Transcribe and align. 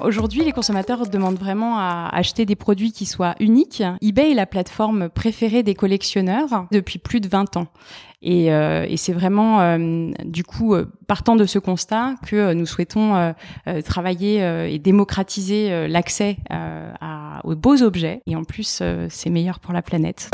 Aujourd'hui, 0.00 0.42
les 0.44 0.52
consommateurs 0.52 1.06
demandent 1.06 1.38
vraiment 1.38 1.78
à 1.78 2.08
acheter 2.12 2.46
des 2.46 2.56
produits 2.56 2.92
qui 2.92 3.06
soient 3.06 3.34
uniques. 3.40 3.82
eBay 4.00 4.32
est 4.32 4.34
la 4.34 4.46
plateforme 4.46 5.08
préférée 5.08 5.62
des 5.62 5.74
collectionneurs 5.74 6.66
depuis 6.70 6.98
plus 6.98 7.20
de 7.20 7.28
20 7.28 7.56
ans. 7.56 7.66
Et, 8.22 8.52
euh, 8.52 8.86
et 8.88 8.96
c'est 8.96 9.12
vraiment, 9.12 9.60
euh, 9.60 10.10
du 10.24 10.44
coup, 10.44 10.74
euh, 10.74 10.90
partant 11.08 11.36
de 11.36 11.44
ce 11.44 11.58
constat, 11.58 12.14
que 12.26 12.52
nous 12.52 12.66
souhaitons 12.66 13.34
travailler 13.84 14.40
et 14.72 14.78
démocratiser 14.78 15.88
l'accès 15.88 16.36
aux 17.44 17.54
beaux 17.54 17.82
objets. 17.82 18.22
Et 18.26 18.36
en 18.36 18.44
plus, 18.44 18.82
c'est 19.08 19.30
meilleur 19.30 19.60
pour 19.60 19.72
la 19.72 19.82
planète. 19.82 20.30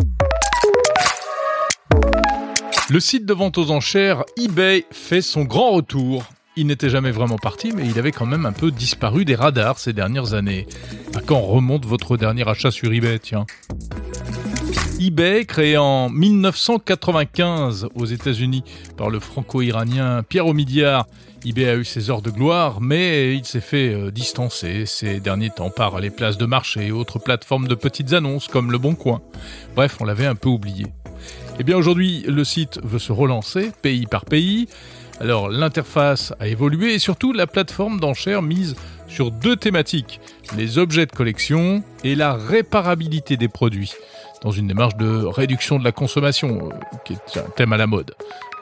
Le 2.91 3.01
site 3.01 3.27
de 3.27 3.35
vente 3.35 3.59
aux 3.59 3.71
enchères 3.71 4.25
eBay 4.37 4.85
fait 4.91 5.21
son 5.21 5.45
grand 5.45 5.73
retour. 5.73 6.25
Il 6.61 6.67
n'était 6.67 6.91
jamais 6.91 7.13
vraiment 7.13 7.37
parti, 7.37 7.71
mais 7.73 7.87
il 7.87 8.01
avait 8.01 8.11
quand 8.11 8.27
même 8.27 8.45
un 8.45 8.51
peu 8.51 8.73
disparu 8.73 9.25
des 9.25 9.37
radars 9.37 9.79
ces 9.79 9.93
dernières 9.93 10.35
années. 10.35 10.67
À 11.15 11.21
quand 11.21 11.39
remonte 11.39 11.87
votre 11.87 12.17
dernier 12.17 12.49
achat 12.49 12.73
sur 12.73 12.93
eBay, 12.93 13.21
tiens? 13.21 13.47
eBay, 14.99 15.45
créé 15.45 15.77
en 15.77 16.09
1995 16.09 17.91
aux 17.95 18.07
États-Unis 18.07 18.65
par 18.97 19.09
le 19.09 19.21
franco-iranien 19.21 20.25
Pierre 20.25 20.49
Omidyar, 20.49 21.07
eBay 21.47 21.69
a 21.69 21.77
eu 21.77 21.85
ses 21.85 22.11
heures 22.11 22.23
de 22.23 22.31
gloire, 22.31 22.81
mais 22.81 23.37
il 23.37 23.45
s'est 23.45 23.61
fait 23.61 23.95
euh, 23.95 24.11
distancer 24.11 24.85
ces 24.85 25.21
derniers 25.21 25.51
temps 25.51 25.71
par 25.71 26.01
les 26.01 26.11
places 26.11 26.39
de 26.39 26.47
marché 26.47 26.89
et 26.89 26.91
autres 26.91 27.21
plateformes 27.21 27.69
de 27.69 27.77
petites 27.77 28.15
annonces 28.15 28.49
comme 28.49 28.73
Le 28.73 28.79
Bon 28.79 28.97
Coin. 28.97 29.23
Bref, 29.77 29.99
on 30.01 30.05
l'avait 30.05 30.27
un 30.27 30.35
peu 30.35 30.49
oublié. 30.49 30.87
Eh 31.61 31.63
bien 31.63 31.77
aujourd'hui, 31.77 32.25
le 32.27 32.43
site 32.43 32.81
veut 32.83 32.99
se 32.99 33.13
relancer, 33.13 33.71
pays 33.81 34.07
par 34.07 34.25
pays. 34.25 34.67
Alors 35.21 35.49
l'interface 35.49 36.33
a 36.39 36.47
évolué 36.47 36.95
et 36.95 36.99
surtout 36.99 37.33
la 37.33 37.47
plateforme 37.47 37.99
d'enchères 37.99 38.43
mise 38.43 38.77
sur 39.09 39.31
deux 39.31 39.57
thématiques, 39.57 40.21
les 40.57 40.79
objets 40.79 41.07
de 41.07 41.13
collection 41.13 41.83
et 42.05 42.15
la 42.15 42.35
réparabilité 42.35 43.37
des 43.37 43.49
produits, 43.49 43.93
dans 44.43 44.53
une 44.53 44.69
démarche 44.69 44.97
de 44.97 45.25
réduction 45.25 45.79
de 45.79 45.85
la 45.85 45.93
consommation, 45.93 46.71
euh, 46.71 46.97
qui 47.05 47.15
est 47.15 47.39
un 47.39 47.51
thème 47.57 47.73
à 47.73 47.77
la 47.77 47.87
mode. 47.87 48.15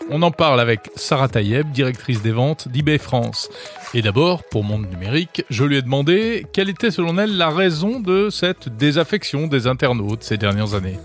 On 0.09 0.23
en 0.23 0.31
parle 0.31 0.61
avec 0.61 0.91
Sarah 0.95 1.29
Tayeb, 1.29 1.73
directrice 1.73 2.23
des 2.23 2.31
ventes 2.31 2.69
d'eBay 2.69 2.99
France. 2.99 3.51
Et 3.93 4.03
d'abord, 4.03 4.45
pour 4.45 4.63
Monde 4.63 4.89
Numérique, 4.89 5.45
je 5.51 5.65
lui 5.65 5.77
ai 5.77 5.83
demandé 5.83 6.47
quelle 6.53 6.69
était 6.69 6.93
selon 6.93 7.19
elle 7.19 7.37
la 7.37 7.51
raison 7.51 7.99
de 7.99 8.31
cette 8.31 8.69
désaffection 8.69 9.49
des 9.49 9.67
internautes 9.67 10.23
ces 10.23 10.37
dernières 10.37 10.75
années. 10.75 10.99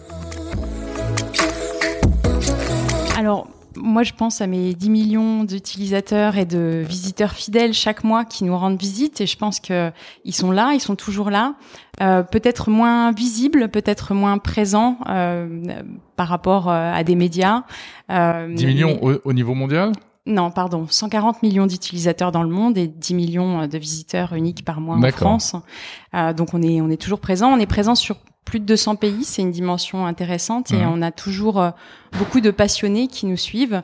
Alors, 3.17 3.47
moi, 3.75 4.03
je 4.03 4.13
pense 4.13 4.41
à 4.41 4.47
mes 4.47 4.73
10 4.73 4.89
millions 4.89 5.43
d'utilisateurs 5.43 6.37
et 6.37 6.45
de 6.45 6.83
visiteurs 6.87 7.31
fidèles 7.31 7.73
chaque 7.73 8.03
mois 8.03 8.25
qui 8.25 8.43
nous 8.43 8.57
rendent 8.57 8.79
visite 8.79 9.21
et 9.21 9.25
je 9.25 9.37
pense 9.37 9.59
qu'ils 9.59 9.93
sont 10.31 10.51
là, 10.51 10.71
ils 10.73 10.79
sont 10.79 10.95
toujours 10.95 11.29
là. 11.29 11.55
Euh, 12.01 12.23
peut-être 12.23 12.69
moins 12.69 13.11
visibles, 13.11 13.69
peut-être 13.69 14.13
moins 14.13 14.37
présents 14.37 14.97
euh, 15.09 15.81
par 16.15 16.27
rapport 16.27 16.69
euh, 16.69 16.93
à 16.93 17.03
des 17.03 17.15
médias. 17.15 17.63
10 18.09 18.65
millions 18.65 18.99
au, 19.01 19.33
niveau 19.33 19.53
mondial? 19.53 19.93
Non, 20.25 20.51
pardon, 20.51 20.85
140 20.89 21.41
millions 21.41 21.65
d'utilisateurs 21.65 22.31
dans 22.31 22.43
le 22.43 22.49
monde 22.49 22.77
et 22.77 22.87
10 22.87 23.13
millions 23.13 23.67
de 23.67 23.77
visiteurs 23.77 24.33
uniques 24.33 24.65
par 24.65 24.81
mois 24.81 24.97
en 24.97 25.11
France. 25.11 25.55
donc 26.13 26.53
on 26.53 26.61
est 26.61 26.81
on 26.81 26.89
est 26.89 27.01
toujours 27.01 27.19
présent. 27.19 27.51
On 27.51 27.59
est 27.59 27.65
présent 27.65 27.95
sur 27.95 28.17
plus 28.45 28.59
de 28.59 28.65
200 28.65 28.95
pays, 28.95 29.23
c'est 29.23 29.41
une 29.41 29.51
dimension 29.51 30.05
intéressante 30.05 30.71
et 30.71 30.77
mhm. 30.77 30.91
on 30.93 31.01
a 31.01 31.11
toujours 31.11 31.59
euh, 31.59 31.71
beaucoup 32.17 32.41
de 32.41 32.51
passionnés 32.51 33.07
qui 33.07 33.25
nous 33.25 33.37
suivent, 33.37 33.81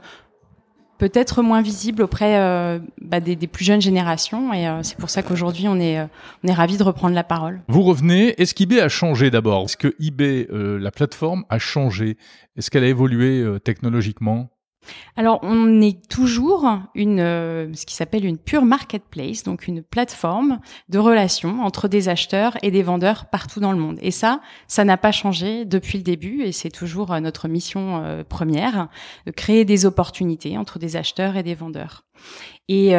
peut-être 0.97 1.43
moins 1.43 1.61
visibles 1.61 2.01
auprès 2.03 2.39
euh, 2.39 2.79
bah, 3.01 3.19
des, 3.19 3.35
plus 3.47 3.63
jeunes 3.63 3.81
générations 3.81 4.53
et 4.53 4.67
euh, 4.67 4.81
c'est 4.83 4.97
pour 4.97 5.09
ça 5.09 5.21
qu'aujourd'hui 5.21 5.67
on 5.67 5.79
est 5.79 6.01
on 6.43 6.47
est 6.47 6.53
ravi 6.53 6.77
de 6.77 6.83
reprendre 6.83 7.13
la 7.13 7.23
parole. 7.23 7.61
Vous 7.67 7.83
revenez, 7.83 8.39
est-ce 8.41 8.55
qu'eBay 8.55 8.81
a 8.81 8.89
changé 8.89 9.29
d'abord? 9.29 9.65
Est-ce 9.65 9.77
que 9.77 9.95
eBay, 9.99 10.47
la 10.51 10.91
plateforme, 10.91 11.45
a 11.49 11.59
changé? 11.59 12.17
Est-ce 12.55 12.71
qu'elle 12.71 12.83
a 12.83 12.87
évolué 12.87 13.45
technologiquement? 13.63 14.49
Alors, 15.15 15.39
on 15.41 15.81
est 15.81 16.07
toujours 16.09 16.69
une, 16.95 17.19
euh, 17.19 17.73
ce 17.73 17.85
qui 17.85 17.95
s'appelle 17.95 18.25
une 18.25 18.37
pure 18.37 18.65
marketplace, 18.65 19.43
donc 19.43 19.67
une 19.67 19.81
plateforme 19.81 20.59
de 20.89 20.99
relations 20.99 21.61
entre 21.61 21.87
des 21.87 22.09
acheteurs 22.09 22.57
et 22.61 22.71
des 22.71 22.83
vendeurs 22.83 23.25
partout 23.25 23.59
dans 23.59 23.71
le 23.71 23.79
monde. 23.79 23.97
Et 24.01 24.11
ça, 24.11 24.41
ça 24.67 24.83
n'a 24.83 24.97
pas 24.97 25.11
changé 25.11 25.65
depuis 25.65 25.97
le 25.97 26.03
début, 26.03 26.43
et 26.43 26.51
c'est 26.51 26.69
toujours 26.69 27.11
euh, 27.11 27.19
notre 27.19 27.47
mission 27.47 28.03
euh, 28.03 28.23
première 28.23 28.89
de 29.25 29.31
créer 29.31 29.65
des 29.65 29.85
opportunités 29.85 30.57
entre 30.57 30.79
des 30.79 30.95
acheteurs 30.95 31.35
et 31.35 31.43
des 31.43 31.55
vendeurs. 31.55 32.03
Et 32.69 32.95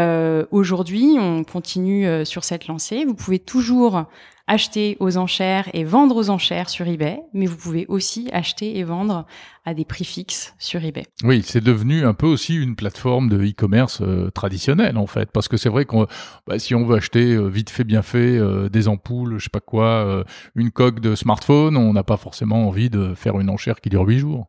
aujourd'hui, 0.51 1.17
on 1.19 1.45
continue 1.45 2.25
sur 2.25 2.43
cette 2.43 2.69
lancée. 2.69 3.05
Vous 3.05 3.15
pouvez 3.15 3.39
toujours 3.39 4.07
acheter 4.49 4.97
aux 4.99 5.19
enchères 5.19 5.69
et 5.75 5.85
vendre 5.85 6.17
aux 6.17 6.31
enchères 6.31 6.71
sur 6.71 6.89
eBay, 6.89 7.21
mais 7.35 7.47
vous 7.47 7.57
pouvez 7.57 7.85
aussi 7.89 8.29
acheter 8.33 8.79
et 8.79 8.83
vendre 8.83 9.27
à 9.69 9.75
des 9.75 9.85
prix 9.85 10.05
fixes 10.05 10.55
sur 10.59 10.83
eBay. 10.83 11.05
Oui, 11.23 11.43
c'est 11.45 11.63
devenu 11.63 12.07
un 12.07 12.15
peu 12.15 12.27
aussi 12.27 12.57
une 12.57 12.75
plateforme 12.75 13.29
de 13.29 13.37
e-commerce 13.37 14.01
euh, 14.01 14.31
traditionnelle 14.31 14.97
en 14.97 15.07
fait, 15.07 15.31
parce 15.31 15.47
que 15.47 15.59
c'est 15.59 15.69
vrai 15.69 15.85
qu'on, 15.85 16.07
bah, 16.47 16.59
si 16.59 16.75
on 16.75 16.87
veut 16.87 16.97
acheter 16.97 17.35
euh, 17.35 17.49
vite 17.49 17.69
fait 17.69 17.85
bien 17.85 18.01
fait 18.01 18.39
euh, 18.39 18.71
des 18.71 18.89
ampoules, 18.89 19.37
je 19.39 19.45
sais 19.45 19.51
pas 19.51 19.61
quoi, 19.61 20.25
une 20.55 20.71
coque 20.71 21.01
de 21.01 21.15
smartphone, 21.15 21.77
on 21.77 21.93
n'a 21.93 22.03
pas 22.03 22.17
forcément 22.17 22.67
envie 22.67 22.89
de 22.89 23.15
faire 23.15 23.39
une 23.39 23.51
enchère 23.51 23.81
qui 23.83 23.91
dure 23.91 24.07
huit 24.07 24.19
jours. 24.19 24.47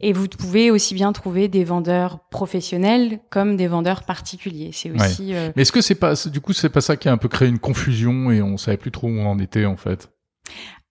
Et 0.00 0.14
vous 0.14 0.26
pouvez 0.26 0.70
aussi 0.70 0.94
bien 0.94 1.12
trouver 1.12 1.48
des 1.48 1.64
vendeurs 1.64 2.20
professionnels 2.30 3.20
comme 3.30 3.56
des 3.56 3.66
vendeurs 3.66 4.04
particuliers. 4.12 4.70
C'est 4.72 4.90
aussi. 4.90 5.32
Mais 5.56 5.62
est-ce 5.62 5.72
que 5.72 5.80
c'est 5.80 5.94
pas, 5.94 6.14
du 6.26 6.40
coup, 6.40 6.52
c'est 6.52 6.68
pas 6.68 6.80
ça 6.80 6.96
qui 6.96 7.08
a 7.08 7.12
un 7.12 7.16
peu 7.16 7.28
créé 7.28 7.48
une 7.48 7.58
confusion 7.58 8.30
et 8.30 8.42
on 8.42 8.56
savait 8.56 8.76
plus 8.76 8.90
trop 8.90 9.08
où 9.08 9.10
on 9.10 9.26
en 9.26 9.38
était 9.38 9.64
en 9.64 9.76
fait? 9.76 10.10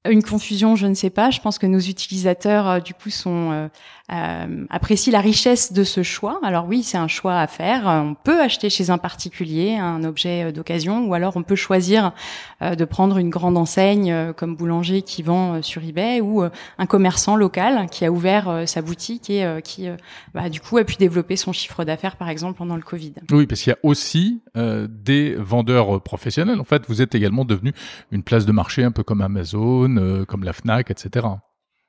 Une 0.09 0.23
confusion, 0.23 0.75
je 0.75 0.87
ne 0.87 0.95
sais 0.95 1.11
pas. 1.11 1.29
Je 1.29 1.39
pense 1.39 1.59
que 1.59 1.67
nos 1.67 1.79
utilisateurs, 1.79 2.67
euh, 2.67 2.79
du 2.79 2.95
coup, 2.95 3.11
sont 3.11 3.51
euh, 3.51 3.67
euh, 4.11 4.65
apprécient 4.71 5.13
la 5.13 5.21
richesse 5.21 5.73
de 5.73 5.83
ce 5.83 6.01
choix. 6.01 6.39
Alors 6.43 6.65
oui, 6.67 6.81
c'est 6.81 6.97
un 6.97 7.07
choix 7.07 7.39
à 7.39 7.45
faire. 7.45 7.83
On 7.85 8.15
peut 8.15 8.41
acheter 8.41 8.71
chez 8.71 8.89
un 8.89 8.97
particulier 8.97 9.75
un 9.75 10.03
objet 10.03 10.51
d'occasion, 10.51 11.05
ou 11.05 11.13
alors 11.13 11.37
on 11.37 11.43
peut 11.43 11.55
choisir 11.55 12.11
de 12.61 12.85
prendre 12.85 13.17
une 13.17 13.29
grande 13.29 13.57
enseigne 13.57 14.33
comme 14.33 14.55
boulanger 14.55 15.01
qui 15.01 15.23
vend 15.23 15.61
sur 15.61 15.83
eBay, 15.83 16.19
ou 16.19 16.43
un 16.43 16.85
commerçant 16.85 17.35
local 17.35 17.87
qui 17.89 18.05
a 18.05 18.11
ouvert 18.11 18.63
sa 18.65 18.81
boutique 18.81 19.29
et 19.29 19.61
qui, 19.63 19.87
bah, 20.33 20.49
du 20.49 20.59
coup, 20.59 20.77
a 20.77 20.83
pu 20.83 20.95
développer 20.95 21.37
son 21.37 21.53
chiffre 21.53 21.85
d'affaires, 21.85 22.17
par 22.17 22.29
exemple, 22.29 22.57
pendant 22.57 22.75
le 22.75 22.81
Covid. 22.81 23.13
Oui, 23.31 23.47
parce 23.47 23.61
qu'il 23.61 23.71
y 23.71 23.73
a 23.73 23.79
aussi 23.83 24.41
des 24.55 25.35
vendeurs 25.35 26.01
professionnels. 26.01 26.59
En 26.59 26.65
fait, 26.65 26.83
vous 26.87 27.01
êtes 27.01 27.15
également 27.15 27.45
devenu 27.45 27.73
une 28.11 28.23
place 28.23 28.45
de 28.45 28.51
marché 28.51 28.83
un 28.83 28.91
peu 28.91 29.03
comme 29.03 29.21
Amazon 29.21 29.90
euh, 29.97 30.25
comme 30.25 30.43
la 30.43 30.53
Fnac, 30.53 30.91
etc. 30.91 31.27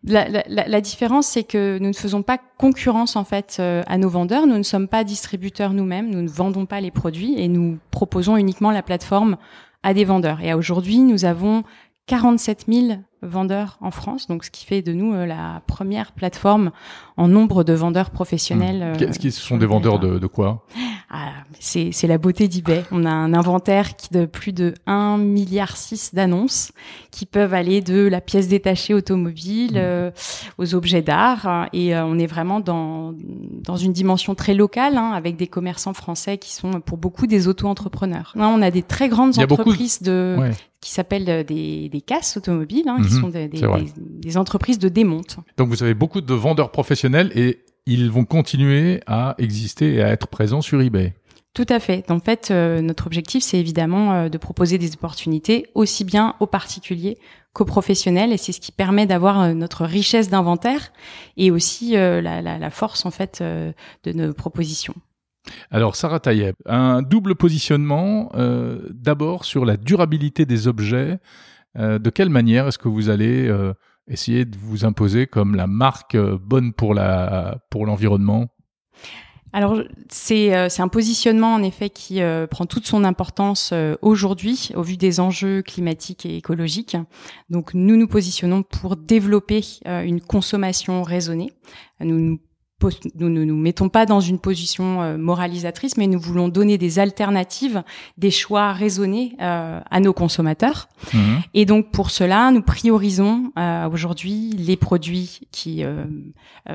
La, 0.05 0.81
différence, 0.81 1.29
c'est 1.29 1.45
que 1.45 1.79
nous 1.81 1.89
ne 1.89 1.95
faisons 1.95 2.23
pas 2.23 2.39
concurrence 2.59 3.15
en 3.15 3.23
fait 3.23 3.59
euh, 3.61 3.83
à 3.87 3.99
nos 3.99 4.09
vendeurs. 4.09 4.49
Nous 4.49 4.59
ne 4.59 4.65
sommes 4.65 4.89
pas 4.89 5.05
distributeurs 5.05 5.73
nous-mêmes. 5.75 6.11
Nous 6.11 6.23
ne 6.23 6.29
vendons 6.29 6.67
pas 6.67 6.81
les 6.81 6.91
produits 6.91 7.35
et 7.39 7.47
nous 7.47 7.79
proposons 7.93 8.37
uniquement 8.37 8.73
la 8.73 8.83
plateforme 8.83 9.37
à 9.85 9.95
des 9.95 10.05
vendeurs. 10.05 10.41
Et 10.41 10.55
aujourd'hui, 10.55 10.99
nous 10.99 11.25
avons 11.25 11.63
47 12.07 12.65
000 12.69 12.99
vendeurs 13.23 13.79
en 13.81 13.91
France, 13.91 14.27
donc 14.27 14.45
ce 14.45 14.51
qui 14.51 14.65
fait 14.67 14.83
de 14.83 14.93
nous 14.93 15.15
euh, 15.15 15.27
la 15.27 15.63
première 15.67 16.13
plateforme 16.13 16.71
en 17.17 17.29
nombre 17.29 17.65
de 17.65 17.73
vendeurs 17.73 18.11
professionnels. 18.11 18.97
Qu'est-ce 18.99 19.19
qui 19.19 19.31
sont 19.31 19.57
des 19.57 19.67
vendeurs 19.67 19.99
de, 19.99 20.19
de 20.19 20.27
quoi? 20.27 20.65
Ah, 21.15 21.33
c'est, 21.61 21.93
la 22.07 22.17
beauté 22.17 22.49
d'eBay. 22.49 22.85
On 22.91 23.05
a 23.05 23.11
un 23.11 23.35
inventaire 23.35 23.97
qui 23.97 24.09
de 24.13 24.25
plus 24.25 24.53
de 24.53 24.73
1 24.87 25.19
milliard 25.19 25.77
6 25.77 26.15
d'annonces 26.15 26.73
qui 27.11 27.27
peuvent 27.27 27.53
aller 27.53 27.83
de 27.83 28.07
la 28.07 28.23
pièce 28.23 28.49
détachée 28.49 28.95
automobile 28.95 29.75
mmh. 29.75 29.77
euh, 29.77 30.11
aux 30.57 30.75
objets 30.75 31.03
d'art. 31.03 31.69
Et 31.75 31.95
euh, 31.95 32.07
on 32.07 32.19
est 32.19 32.27
vraiment 32.27 32.61
dans, 32.61 33.13
dans 33.63 33.77
une 33.77 33.93
dimension 33.93 34.35
très 34.35 34.55
locale 34.55 34.97
hein, 34.97 35.13
avec 35.13 35.37
des 35.37 35.49
commerçants 35.49 35.93
français 35.93 36.39
qui 36.39 36.55
sont 36.55 36.81
pour 36.81 36.97
beaucoup 36.97 37.27
des 37.27 37.47
auto-entrepreneurs. 37.47 38.33
on 38.35 38.63
a 38.63 38.71
des 38.71 38.83
très 38.83 39.11
grandes 39.11 39.39
entreprises 39.39 40.01
de, 40.01 40.39
qui 40.83 40.91
s'appellent 40.91 41.31
euh, 41.31 41.45
des, 41.45 41.89
des 41.89 42.01
casses 42.01 42.37
automobiles, 42.37 42.89
hein, 42.89 42.99
qui 43.01 43.12
mmh. 43.13 43.21
sont 43.21 43.29
des, 43.29 43.49
des, 43.49 43.63
des 43.97 44.37
entreprises 44.37 44.79
de 44.79 44.89
démonte. 44.89 45.37
Donc 45.57 45.69
vous 45.69 45.83
avez 45.83 45.95
beaucoup 45.95 46.21
de 46.21 46.35
vendeurs 46.35 46.71
professionnels 46.71 47.31
et 47.35 47.61
ils 47.87 48.11
vont 48.11 48.25
continuer 48.25 49.01
à 49.07 49.35
exister 49.39 49.95
et 49.95 50.03
à 50.03 50.09
être 50.09 50.29
présents 50.29 50.63
sur 50.63 50.81
eBay. 50.81 51.15
Tout 51.55 51.67
à 51.69 51.81
fait. 51.81 52.11
En 52.11 52.19
fait, 52.19 52.51
euh, 52.51 52.81
notre 52.81 53.07
objectif, 53.07 53.43
c'est 53.43 53.59
évidemment 53.59 54.15
euh, 54.15 54.29
de 54.31 54.39
proposer 54.39 54.79
des 54.79 54.95
opportunités 54.95 55.67
aussi 55.75 56.03
bien 56.03 56.35
aux 56.41 56.47
particuliers 56.47 57.19
qu'aux 57.53 57.67
professionnels, 57.67 58.33
et 58.33 58.39
c'est 58.39 58.53
ce 58.53 58.61
qui 58.61 58.73
permet 58.73 59.05
d'avoir 59.05 59.43
euh, 59.43 59.53
notre 59.53 59.85
richesse 59.85 60.31
d'inventaire 60.31 60.93
et 61.37 61.51
aussi 61.51 61.93
la, 61.93 62.71
force 62.71 63.05
en 63.05 63.11
fait 63.11 63.43
de 63.43 64.13
nos 64.13 64.33
propositions. 64.33 64.95
Alors, 65.71 65.95
Sarah 65.97 66.21
Tayeb, 66.21 66.55
un 66.65 67.03
double 67.03 67.35
positionnement. 67.35 68.31
D'abord 68.91 69.45
sur 69.45 69.67
la 69.67 69.77
durabilité 69.77 70.47
des 70.47 70.69
objets. 70.69 71.19
De 71.77 72.11
quelle 72.11 72.31
manière 72.31 72.69
est-ce 72.69 72.79
que 72.79 72.89
vous 72.89 73.09
allez 73.09 73.51
essayer 74.09 74.45
de 74.45 74.57
vous 74.59 74.85
imposer 74.85 75.27
comme 75.27 75.55
la 75.55 75.67
marque 75.67 76.15
euh, 76.15 76.39
bonne 76.41 76.73
pour 76.73 76.95
la 76.95 77.59
pour 77.71 77.87
l'environnement? 77.87 78.49
Alors 79.55 79.83
c'est 80.09 80.57
euh, 80.57 80.69
un 80.79 80.89
positionnement 80.89 81.55
en 81.55 81.63
effet 81.63 81.91
qui 81.91 82.23
euh, 82.23 82.47
prend 82.47 82.65
toute 82.65 82.87
son 82.87 83.05
importance 83.05 83.71
euh, 83.75 83.97
aujourd'hui 84.01 84.71
au 84.75 84.83
vu 84.83 84.97
des 84.97 85.21
enjeux 85.21 85.61
climatiques 85.61 86.25
et 86.25 86.37
écologiques. 86.37 86.97
Donc 87.51 87.75
nous 87.75 87.97
nous 87.97 88.09
positionnons 88.09 88.63
pour 88.63 88.97
développer 88.97 89.63
une 89.85 90.23
consommation 90.23 91.03
raisonnée. 91.03 91.53
Nous 93.19 93.29
ne 93.29 93.45
nous 93.45 93.57
mettons 93.57 93.89
pas 93.89 94.07
dans 94.07 94.21
une 94.21 94.39
position 94.39 95.03
euh, 95.03 95.17
moralisatrice, 95.17 95.97
mais 95.97 96.07
nous 96.07 96.21
voulons 96.21 96.49
donner 96.49 96.79
des 96.79 96.99
alternatives, 96.99 97.83
des 98.19 98.31
choix 98.31 98.73
raisonnés 98.73 99.37
euh, 99.41 99.81
à 99.91 100.01
nos 100.01 100.13
consommateurs. 100.13 100.89
Mhm. 101.13 101.43
Et 101.55 101.65
donc 101.65 101.91
pour 101.91 102.11
cela, 102.11 102.51
nous 102.51 102.63
priorisons 102.63 103.53
euh, 103.59 103.89
aujourd'hui 103.89 104.51
les 104.51 104.77
produits 104.77 105.41
qui 105.51 105.85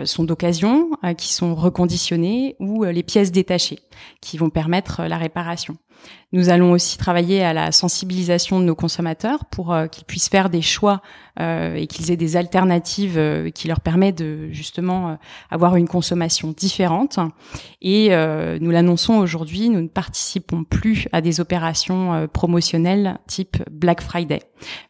sont 0.06 0.24
d'occasion, 0.24 0.92
qui 1.18 1.34
sont 1.34 1.56
reconditionnés, 1.56 2.56
ou 2.60 2.84
les 2.84 3.04
pièces 3.04 3.32
détachées, 3.32 3.80
qui 4.22 4.38
vont 4.38 4.50
permettre 4.50 5.04
la 5.04 5.18
réparation. 5.18 5.78
Nous 6.32 6.50
allons 6.50 6.72
aussi 6.72 6.98
travailler 6.98 7.44
à 7.44 7.54
la 7.54 7.72
sensibilisation 7.72 8.60
de 8.60 8.66
nos 8.66 8.76
consommateurs 8.76 9.46
pour 9.46 9.76
qu'ils 9.92 10.06
puissent 10.06 10.30
faire 10.30 10.50
des 10.50 10.62
choix 10.62 11.02
et 11.40 11.88
qu'ils 11.88 12.12
aient 12.12 12.18
des 12.18 12.36
alternatives 12.36 13.18
euh, 13.18 13.50
qui 13.50 13.68
leur 13.68 13.80
permettent 13.80 14.18
de 14.18 14.50
justement 14.52 15.18
avoir 15.50 15.76
une 15.76 15.88
consommation 15.88 16.54
différente. 16.56 17.20
Et 17.82 18.10
nous 18.10 18.72
l'annonçons 18.72 19.16
aujourd'hui, 19.16 19.70
nous 19.70 19.82
ne 19.82 19.88
participons 19.88 20.64
plus 20.64 21.08
à 21.12 21.22
des 21.22 21.40
opérations 21.40 22.28
promotionnelles 22.32 23.20
type 23.28 23.58
Black 23.70 24.02
Friday, 24.02 24.42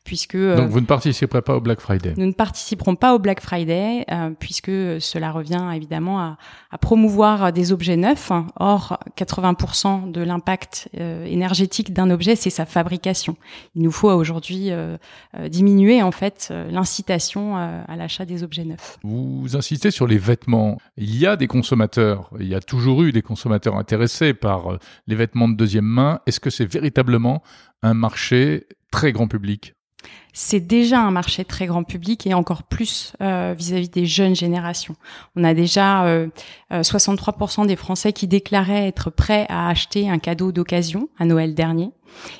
puisque 0.03 0.37
donc 0.37 0.69
vous 0.69 0.81
ne 0.81 0.85
participerez 0.85 1.41
pas 1.41 1.55
au 1.55 1.61
Black 1.61 1.79
Friday. 1.79 2.13
Nous 2.17 2.25
ne 2.25 2.31
participerons 2.31 2.95
pas 2.95 3.15
au 3.15 3.19
Black 3.19 3.41
Friday 3.41 4.05
puisque 4.39 4.71
cela 4.99 5.31
revient 5.31 5.71
évidemment 5.73 6.19
à, 6.19 6.37
à 6.71 6.77
promouvoir 6.77 7.51
des 7.51 7.71
objets 7.71 7.97
neufs. 7.97 8.31
Or, 8.59 8.99
80% 9.17 10.11
de 10.11 10.21
l'impact 10.21 10.89
énergétique 10.93 11.93
d'un 11.93 12.09
objet, 12.09 12.35
c'est 12.35 12.49
sa 12.49 12.65
fabrication. 12.65 13.37
Il 13.75 13.83
nous 13.83 13.91
faut 13.91 14.09
aujourd'hui 14.09 14.71
euh, 14.71 14.97
euh, 15.37 15.49
diminuer 15.49 16.01
en 16.01 16.11
fait 16.11 16.49
euh, 16.51 16.69
l'incitation 16.71 17.55
à 17.55 17.95
l'achat 17.95 18.25
des 18.25 18.43
objets 18.43 18.65
neufs. 18.65 18.97
Vous 19.03 19.55
insistez 19.55 19.91
sur 19.91 20.07
les 20.07 20.17
vêtements. 20.17 20.77
Il 20.97 21.15
y 21.17 21.25
a 21.25 21.35
des 21.35 21.47
consommateurs, 21.47 22.29
il 22.39 22.47
y 22.47 22.55
a 22.55 22.59
toujours 22.59 23.03
eu 23.03 23.11
des 23.11 23.21
consommateurs 23.21 23.75
intéressés 23.75 24.33
par 24.33 24.77
les 25.07 25.15
vêtements 25.15 25.47
de 25.47 25.55
deuxième 25.55 25.85
main. 25.85 26.19
Est-ce 26.25 26.39
que 26.39 26.49
c'est 26.49 26.65
véritablement 26.65 27.43
un 27.83 27.93
marché 27.93 28.67
très 28.91 29.11
grand 29.11 29.27
public 29.27 29.73
c'est 30.39 30.59
déjà 30.59 31.01
un 31.01 31.09
marché 31.09 31.45
très 31.45 31.65
grand 31.65 31.83
public 31.83 32.27
et 32.27 32.35
encore 32.35 32.61
plus 32.61 33.13
euh, 33.21 33.55
vis-à-vis 33.57 33.89
des 33.89 34.05
jeunes 34.05 34.35
générations. 34.35 34.95
On 35.35 35.43
a 35.43 35.55
déjà 35.55 36.05
63% 36.71 37.61
euh, 37.61 37.63
euh, 37.63 37.67
des 37.67 37.75
Français 37.75 38.13
qui 38.13 38.27
déclaraient 38.27 38.87
être 38.87 39.09
prêts 39.09 39.47
à 39.49 39.67
acheter 39.67 40.09
un 40.09 40.19
cadeau 40.19 40.51
d'occasion 40.51 41.09
à 41.17 41.25
Noël 41.25 41.55
dernier. 41.55 41.91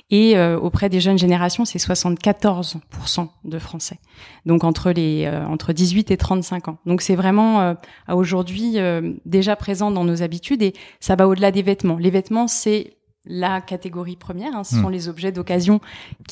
Et 0.09 0.39
auprès 0.39 0.87
des 0.87 1.01
jeunes 1.01 1.17
générations, 1.17 1.65
c'est 1.65 1.77
74% 1.77 3.27
de 3.43 3.59
Français. 3.59 3.99
Donc 4.45 4.63
entre 4.63 4.91
les 4.91 5.27
entre 5.27 5.73
18 5.73 6.09
et 6.09 6.17
35 6.17 6.69
ans. 6.69 6.77
Donc 6.85 7.01
c'est 7.01 7.15
vraiment 7.15 7.75
aujourd'hui 8.07 8.77
déjà 9.25 9.57
présent 9.57 9.91
dans 9.91 10.05
nos 10.05 10.23
habitudes 10.23 10.63
et 10.63 10.73
ça 11.01 11.15
va 11.15 11.27
au-delà 11.27 11.51
des 11.51 11.63
vêtements. 11.63 11.97
Les 11.97 12.09
vêtements, 12.09 12.47
c'est 12.47 12.96
la 13.29 13.61
catégorie 13.61 14.15
première. 14.15 14.55
Hein, 14.55 14.63
ce 14.63 14.75
hmm. 14.75 14.81
sont 14.81 14.89
les 14.89 15.09
objets 15.09 15.31
d'occasion 15.31 15.79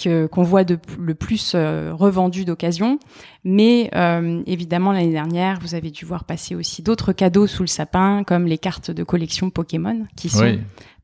que 0.01 0.27
qu'on 0.27 0.43
voit 0.43 0.63
de, 0.63 0.77
le 0.99 1.15
plus 1.15 1.53
euh, 1.55 1.93
revendus 1.93 2.45
d'occasion. 2.45 2.99
Mais 3.43 3.89
euh, 3.95 4.41
évidemment, 4.45 4.91
l'année 4.91 5.11
dernière, 5.11 5.59
vous 5.59 5.75
avez 5.75 5.91
dû 5.91 6.05
voir 6.05 6.23
passer 6.23 6.55
aussi 6.55 6.81
d'autres 6.81 7.13
cadeaux 7.13 7.47
sous 7.47 7.63
le 7.63 7.67
sapin, 7.67 8.23
comme 8.23 8.45
les 8.45 8.57
cartes 8.57 8.91
de 8.91 9.03
collection 9.03 9.49
Pokémon, 9.49 10.05
qui 10.15 10.29
sont 10.29 10.57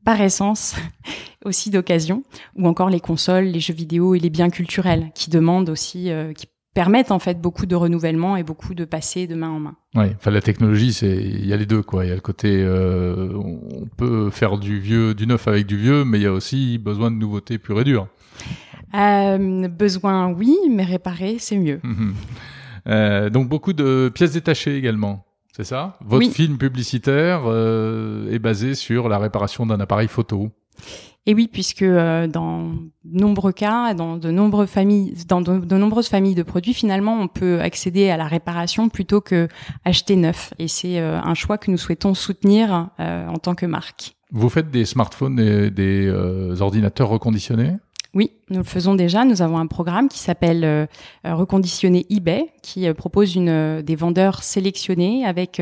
par 0.04 0.20
essence 0.20 0.74
aussi 1.44 1.70
d'occasion, 1.70 2.22
ou 2.56 2.66
encore 2.66 2.90
les 2.90 3.00
consoles, 3.00 3.44
les 3.44 3.60
jeux 3.60 3.74
vidéo 3.74 4.14
et 4.14 4.18
les 4.18 4.30
biens 4.30 4.50
culturels, 4.50 5.10
qui 5.14 5.30
demandent 5.30 5.70
aussi, 5.70 6.10
euh, 6.10 6.32
qui 6.32 6.46
permettent 6.74 7.10
en 7.10 7.18
fait 7.18 7.40
beaucoup 7.40 7.66
de 7.66 7.74
renouvellement 7.74 8.36
et 8.36 8.42
beaucoup 8.42 8.74
de 8.74 8.84
passer 8.84 9.26
de 9.26 9.34
main 9.34 9.50
en 9.50 9.60
main. 9.60 9.76
Oui, 9.94 10.06
enfin 10.16 10.30
la 10.30 10.40
technologie, 10.40 10.92
c'est 10.92 11.16
il 11.16 11.46
y 11.46 11.52
a 11.52 11.56
les 11.56 11.66
deux 11.66 11.82
quoi. 11.82 12.04
Il 12.04 12.08
y 12.08 12.12
a 12.12 12.14
le 12.14 12.20
côté 12.20 12.62
euh, 12.62 13.32
on 13.34 13.86
peut 13.96 14.30
faire 14.30 14.58
du 14.58 14.78
vieux, 14.78 15.14
du 15.14 15.26
neuf 15.26 15.48
avec 15.48 15.66
du 15.66 15.76
vieux, 15.76 16.04
mais 16.04 16.18
il 16.18 16.22
y 16.22 16.26
a 16.26 16.32
aussi 16.32 16.78
besoin 16.78 17.10
de 17.10 17.16
nouveautés 17.16 17.58
pures 17.58 17.80
et 17.80 17.84
dures. 17.84 18.08
Euh, 18.94 19.68
besoin, 19.68 20.32
oui, 20.32 20.56
mais 20.70 20.84
réparer, 20.84 21.36
c'est 21.38 21.56
mieux. 21.56 21.80
Mhm. 21.82 22.14
Euh, 22.88 23.30
donc 23.30 23.48
beaucoup 23.48 23.72
de 23.72 24.10
pièces 24.14 24.32
détachées 24.32 24.76
également. 24.76 25.24
C'est 25.54 25.64
ça? 25.64 25.98
Votre 26.00 26.30
film 26.30 26.56
publicitaire 26.56 27.42
euh, 27.44 28.30
est 28.32 28.38
basé 28.38 28.74
sur 28.74 29.08
la 29.10 29.18
réparation 29.18 29.66
d'un 29.66 29.80
appareil 29.80 30.08
photo. 30.08 30.50
Et 31.24 31.34
oui, 31.34 31.48
puisque 31.50 31.82
euh, 31.82 32.26
dans 32.26 32.72
nombreux 33.04 33.52
cas, 33.52 33.94
dans 33.94 34.16
de 34.16 34.32
nombreuses 34.32 34.68
familles, 34.68 35.14
dans 35.28 35.40
de, 35.40 35.76
nombreuses 35.76 36.08
familles 36.08 36.34
de 36.34 36.42
produits, 36.42 36.74
finalement, 36.74 37.20
on 37.20 37.28
peut 37.28 37.60
accéder 37.60 38.10
à 38.10 38.16
la 38.16 38.26
réparation 38.26 38.88
plutôt 38.88 39.20
que 39.20 39.46
acheter 39.84 40.16
neuf. 40.16 40.52
Et 40.58 40.66
c'est 40.66 40.98
euh, 40.98 41.20
un 41.22 41.34
choix 41.34 41.58
que 41.58 41.70
nous 41.70 41.76
souhaitons 41.76 42.14
soutenir 42.14 42.88
euh, 42.98 43.28
en 43.28 43.36
tant 43.36 43.54
que 43.54 43.66
marque. 43.66 44.16
Vous 44.32 44.48
faites 44.48 44.70
des 44.70 44.84
smartphones 44.84 45.38
et 45.38 45.70
des 45.70 46.10
ordinateurs 46.60 47.10
reconditionnés? 47.10 47.76
Oui, 48.14 48.32
nous 48.50 48.58
le 48.58 48.64
faisons 48.64 48.94
déjà. 48.94 49.24
Nous 49.24 49.40
avons 49.40 49.56
un 49.58 49.66
programme 49.66 50.08
qui 50.08 50.18
s'appelle 50.18 50.64
euh, 50.64 50.86
euh, 51.26 51.34
Reconditionner 51.34 52.04
eBay, 52.10 52.48
qui 52.62 52.86
euh, 52.86 52.92
propose 52.92 53.34
des 53.34 53.96
vendeurs 53.96 54.42
sélectionnés 54.42 55.24
avec 55.24 55.60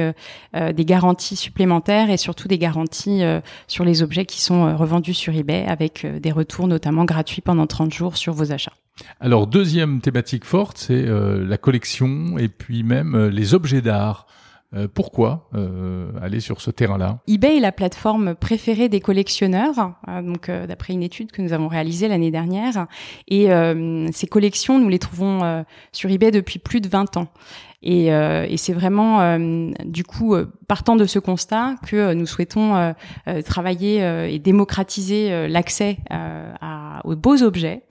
des 0.54 0.84
garanties 0.84 1.36
supplémentaires 1.36 2.10
et 2.10 2.16
surtout 2.16 2.48
des 2.48 2.58
garanties 2.58 3.22
sur 3.68 3.84
les 3.84 4.02
objets 4.02 4.24
qui 4.24 4.40
sont 4.40 4.76
revendus 4.76 5.14
sur 5.14 5.34
eBay 5.34 5.64
avec 5.66 6.06
des 6.06 6.32
retours 6.32 6.66
notamment 6.66 7.04
gratuits 7.04 7.42
pendant 7.42 7.66
30 7.66 7.92
jours 7.92 8.16
sur 8.16 8.32
vos 8.32 8.52
achats. 8.52 8.72
Alors, 9.20 9.46
deuxième 9.46 10.00
thématique 10.00 10.44
forte, 10.44 10.78
c'est 10.78 11.06
la 11.06 11.58
collection 11.58 12.38
et 12.38 12.48
puis 12.48 12.82
même 12.82 13.28
les 13.28 13.54
objets 13.54 13.82
d'art. 13.82 14.26
Euh, 14.76 14.86
pourquoi 14.92 15.48
euh, 15.56 16.12
aller 16.22 16.38
sur 16.38 16.60
ce 16.60 16.70
terrain-là? 16.70 17.18
eBay 17.26 17.56
est 17.56 17.60
la 17.60 17.72
plateforme 17.72 18.36
préférée 18.36 18.88
des 18.88 19.00
collectionneurs, 19.00 19.94
euh, 20.08 20.22
donc 20.22 20.48
d'après 20.48 20.92
une 20.92 21.02
étude 21.02 21.32
que 21.32 21.42
nous 21.42 21.52
avons 21.52 21.66
réalisée 21.66 22.06
l'année 22.06 22.30
dernière. 22.30 22.86
Et 23.26 23.48
ces 24.12 24.26
collections, 24.26 24.78
nous 24.78 24.88
les 24.88 24.98
trouvons 24.98 25.64
sur 25.92 26.10
eBay 26.10 26.30
depuis 26.30 26.58
plus 26.58 26.80
de 26.80 26.88
20 26.88 27.16
ans. 27.16 27.28
Et, 27.82 28.06
et 28.06 28.56
c'est 28.56 28.72
vraiment, 28.72 29.38
du 29.84 30.04
coup, 30.04 30.34
partant 30.68 30.96
de 30.96 31.06
ce 31.06 31.18
constat 31.18 31.76
que 31.86 32.12
nous 32.12 32.26
souhaitons 32.26 32.94
travailler 33.44 34.00
et 34.32 34.38
démocratiser 34.38 35.48
l'accès 35.48 35.98
aux 37.04 37.16
beaux 37.16 37.42
objets. 37.42 37.82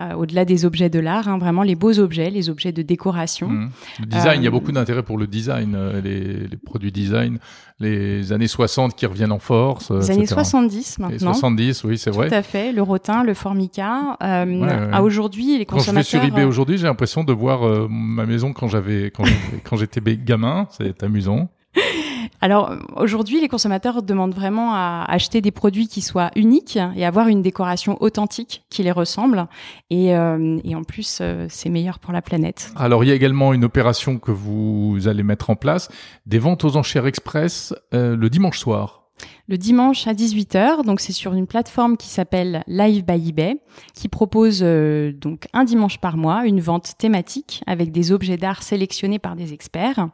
Euh, 0.00 0.14
au-delà 0.14 0.44
des 0.44 0.64
objets 0.64 0.90
de 0.90 0.98
l'art, 0.98 1.28
hein, 1.28 1.38
vraiment 1.38 1.62
les 1.62 1.76
beaux 1.76 2.00
objets, 2.00 2.28
les 2.28 2.50
objets 2.50 2.72
de 2.72 2.82
décoration. 2.82 3.48
Mmh. 3.48 3.70
Le 4.00 4.06
design, 4.06 4.40
il 4.40 4.44
y 4.44 4.46
a 4.46 4.48
euh, 4.48 4.50
beaucoup 4.50 4.72
d'intérêt 4.72 5.04
pour 5.04 5.18
le 5.18 5.28
design, 5.28 5.76
euh, 5.76 6.00
les, 6.00 6.48
les, 6.48 6.56
produits 6.56 6.90
design, 6.90 7.38
les 7.78 8.32
années 8.32 8.48
60 8.48 8.96
qui 8.96 9.06
reviennent 9.06 9.30
en 9.30 9.38
force. 9.38 9.92
Les 9.92 10.10
années 10.10 10.26
70 10.26 10.98
maintenant. 10.98 11.12
Les 11.12 11.18
70, 11.20 11.84
oui, 11.84 11.96
c'est 11.96 12.10
vrai. 12.10 12.28
Tout 12.28 12.34
à 12.34 12.42
fait, 12.42 12.72
le 12.72 12.82
rotin, 12.82 13.22
le 13.22 13.34
formica. 13.34 14.16
Euh, 14.20 14.90
À 14.92 15.04
aujourd'hui, 15.04 15.58
les 15.58 15.64
consommateurs. 15.64 15.94
Quand 15.94 16.18
je 16.18 16.18
vais 16.18 16.28
sur 16.28 16.38
eBay 16.38 16.44
aujourd'hui, 16.44 16.76
j'ai 16.76 16.88
l'impression 16.88 17.22
de 17.22 17.32
voir 17.32 17.88
ma 17.88 18.26
maison 18.26 18.52
quand 18.52 18.66
j'avais 18.66 19.12
quand 19.12 19.76
j'étais 19.76 20.00
gamin. 20.16 20.66
C'est 20.72 21.04
amusant. 21.04 21.50
Alors 22.44 22.74
aujourd'hui, 22.94 23.40
les 23.40 23.48
consommateurs 23.48 24.02
demandent 24.02 24.34
vraiment 24.34 24.74
à 24.74 25.06
acheter 25.08 25.40
des 25.40 25.50
produits 25.50 25.88
qui 25.88 26.02
soient 26.02 26.30
uniques 26.36 26.78
et 26.94 27.06
avoir 27.06 27.28
une 27.28 27.40
décoration 27.40 27.96
authentique 28.02 28.64
qui 28.68 28.82
les 28.82 28.92
ressemble. 28.92 29.46
Et, 29.88 30.14
euh, 30.14 30.58
en 30.74 30.84
plus, 30.84 31.20
euh, 31.22 31.46
c'est 31.48 31.70
meilleur 31.70 31.98
pour 31.98 32.12
la 32.12 32.20
planète. 32.20 32.70
Alors 32.76 33.02
il 33.02 33.06
y 33.06 33.12
a 33.12 33.14
également 33.14 33.54
une 33.54 33.64
opération 33.64 34.18
que 34.18 34.30
vous 34.30 34.98
allez 35.06 35.22
mettre 35.22 35.48
en 35.48 35.56
place, 35.56 35.88
des 36.26 36.38
ventes 36.38 36.64
aux 36.64 36.76
enchères 36.76 37.06
express 37.06 37.74
euh, 37.94 38.14
le 38.14 38.28
dimanche 38.28 38.58
soir 38.58 39.03
le 39.48 39.58
dimanche 39.58 40.06
à 40.06 40.14
18h. 40.14 40.84
Donc 40.84 41.00
c'est 41.00 41.12
sur 41.12 41.34
une 41.34 41.46
plateforme 41.46 41.96
qui 41.96 42.08
s'appelle 42.08 42.64
Live 42.66 43.04
by 43.04 43.28
eBay, 43.28 43.60
qui 43.94 44.08
propose 44.08 44.60
euh, 44.62 45.12
donc 45.12 45.46
un 45.52 45.64
dimanche 45.64 45.98
par 45.98 46.16
mois 46.16 46.46
une 46.46 46.60
vente 46.60 46.96
thématique 46.98 47.62
avec 47.66 47.92
des 47.92 48.12
objets 48.12 48.36
d'art 48.36 48.62
sélectionnés 48.62 49.18
par 49.18 49.36
des 49.36 49.52
experts 49.52 50.08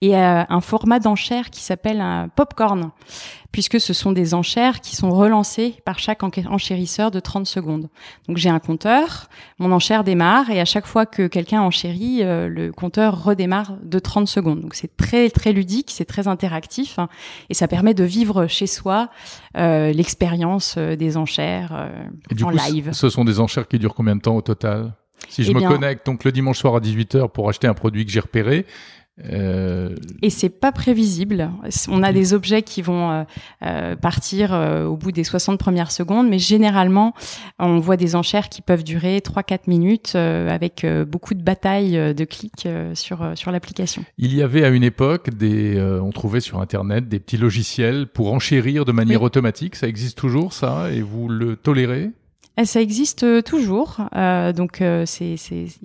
et 0.00 0.16
euh, 0.16 0.44
un 0.48 0.60
format 0.60 1.00
d'enchère 1.00 1.50
qui 1.50 1.62
s'appelle 1.62 2.00
un 2.00 2.28
popcorn 2.28 2.90
puisque 3.52 3.80
ce 3.80 3.92
sont 3.92 4.12
des 4.12 4.34
enchères 4.34 4.80
qui 4.80 4.94
sont 4.94 5.10
relancées 5.10 5.76
par 5.84 5.98
chaque 5.98 6.22
enchérisseur 6.22 7.10
de 7.10 7.18
30 7.18 7.46
secondes. 7.46 7.88
Donc 8.28 8.36
j'ai 8.36 8.50
un 8.50 8.58
compteur, 8.58 9.28
mon 9.58 9.72
enchère 9.72 10.04
démarre 10.04 10.50
et 10.50 10.60
à 10.60 10.64
chaque 10.64 10.86
fois 10.86 11.06
que 11.06 11.26
quelqu'un 11.26 11.62
enchérit, 11.62 12.22
euh, 12.22 12.48
le 12.48 12.72
compteur 12.72 13.24
redémarre 13.24 13.76
de 13.82 13.98
30 13.98 14.28
secondes. 14.28 14.60
Donc 14.60 14.74
c'est 14.74 14.96
très 14.96 15.30
très 15.30 15.52
ludique, 15.52 15.90
c'est 15.90 16.04
très 16.04 16.28
interactif 16.28 16.98
hein, 16.98 17.08
et 17.48 17.54
ça 17.54 17.68
permet 17.68 17.94
de 17.94 18.04
vivre 18.04 18.46
chez 18.46 18.66
soi 18.66 19.08
euh, 19.56 19.92
l'expérience 19.92 20.74
euh, 20.76 20.96
des 20.96 21.16
enchères 21.16 21.88
en 22.42 22.50
live. 22.50 22.90
Ce 22.92 23.08
sont 23.08 23.24
des 23.24 23.40
enchères 23.40 23.66
qui 23.66 23.78
durent 23.78 23.94
combien 23.94 24.16
de 24.16 24.20
temps 24.20 24.36
au 24.36 24.42
total? 24.42 24.92
Si 25.28 25.42
je 25.42 25.50
eh 25.50 25.54
me 25.54 25.60
connecte 25.60 26.06
donc 26.06 26.24
le 26.24 26.32
dimanche 26.32 26.58
soir 26.58 26.76
à 26.76 26.80
18h 26.80 27.28
pour 27.30 27.48
acheter 27.48 27.66
un 27.66 27.74
produit 27.74 28.06
que 28.06 28.12
j'ai 28.12 28.20
repéré, 28.20 28.66
Euh... 29.24 29.94
Et 30.22 30.30
c'est 30.30 30.48
pas 30.48 30.72
prévisible. 30.72 31.50
On 31.88 32.02
a 32.02 32.12
des 32.12 32.34
objets 32.34 32.62
qui 32.62 32.82
vont 32.82 33.10
euh, 33.10 33.24
euh 33.62 33.96
partir 33.96 34.52
euh, 34.52 34.84
au 34.84 34.96
bout 34.96 35.12
des 35.12 35.24
60 35.24 35.58
premières 35.58 35.90
secondes, 35.90 36.28
mais 36.28 36.38
généralement, 36.38 37.14
on 37.58 37.78
voit 37.78 37.96
des 37.96 38.16
enchères 38.16 38.48
qui 38.48 38.62
peuvent 38.62 38.84
durer 38.84 39.18
3-4 39.18 39.60
minutes 39.66 40.14
avec 40.14 40.86
beaucoup 41.06 41.34
de 41.34 41.42
batailles 41.42 42.14
de 42.14 42.24
clics 42.24 42.68
sur 42.94 43.32
sur 43.34 43.50
l'application. 43.50 44.04
Il 44.18 44.34
y 44.34 44.42
avait 44.42 44.64
à 44.64 44.68
une 44.68 44.84
époque 44.84 45.30
des, 45.30 45.80
on 46.02 46.10
trouvait 46.10 46.40
sur 46.40 46.60
internet 46.60 47.08
des 47.08 47.18
petits 47.18 47.36
logiciels 47.36 48.06
pour 48.06 48.32
enchérir 48.32 48.84
de 48.84 48.92
manière 48.92 49.22
automatique. 49.22 49.76
Ça 49.76 49.88
existe 49.88 50.18
toujours 50.18 50.52
ça? 50.52 50.90
Et 50.92 51.00
vous 51.00 51.28
le 51.28 51.56
tolérez? 51.56 52.10
Ça 52.64 52.80
existe 52.80 53.22
euh, 53.22 53.40
toujours. 53.40 53.98
Euh, 54.16 54.52
donc, 54.52 54.80
euh, 54.80 55.04
c'est, 55.06 55.36